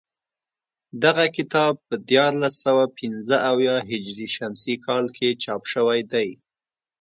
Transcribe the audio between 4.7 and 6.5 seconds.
کال کې چاپ شوی دی